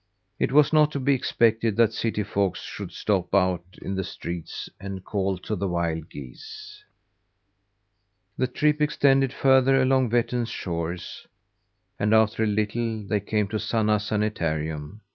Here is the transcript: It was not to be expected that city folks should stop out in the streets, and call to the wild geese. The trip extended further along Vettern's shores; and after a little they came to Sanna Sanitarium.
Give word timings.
It 0.39 0.51
was 0.51 0.73
not 0.73 0.91
to 0.93 0.99
be 0.99 1.13
expected 1.13 1.75
that 1.75 1.93
city 1.93 2.23
folks 2.23 2.59
should 2.61 2.91
stop 2.91 3.35
out 3.35 3.63
in 3.83 3.93
the 3.93 4.03
streets, 4.03 4.67
and 4.79 5.05
call 5.05 5.37
to 5.37 5.55
the 5.55 5.67
wild 5.67 6.09
geese. 6.09 6.83
The 8.35 8.47
trip 8.47 8.81
extended 8.81 9.31
further 9.31 9.79
along 9.79 10.09
Vettern's 10.09 10.49
shores; 10.49 11.27
and 11.99 12.15
after 12.15 12.43
a 12.43 12.47
little 12.47 13.03
they 13.03 13.19
came 13.19 13.47
to 13.49 13.59
Sanna 13.59 13.99
Sanitarium. 13.99 15.01